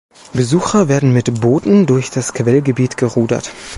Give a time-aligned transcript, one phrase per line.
[0.33, 3.51] Besucher werden mit Booten durch das Quellgebiet gerudert.